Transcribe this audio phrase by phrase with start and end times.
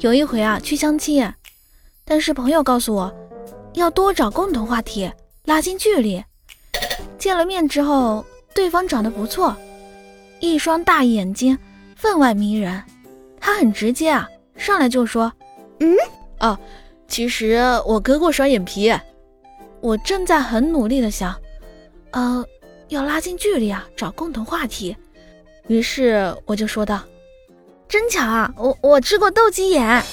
[0.00, 1.30] 有一回啊，去相亲，
[2.04, 3.14] 但是朋友告诉我，
[3.74, 5.10] 要多找共同话题，
[5.44, 6.22] 拉近距离。
[7.18, 8.24] 见了面之后，
[8.54, 9.54] 对方长得不错，
[10.40, 11.58] 一双大眼睛，
[11.96, 12.82] 分外迷人。
[13.38, 15.32] 他很直接啊，上来就说
[15.80, 15.94] ：“嗯，
[16.40, 16.58] 哦，
[17.08, 18.92] 其实我割过双眼皮。”
[19.82, 21.34] 我正在很努力的想，
[22.10, 22.44] 呃，
[22.88, 24.94] 要拉近距离啊，找共同话题。
[25.68, 27.02] 于是我就说道
[27.90, 30.04] ：“真巧啊，我我吃过斗鸡眼。”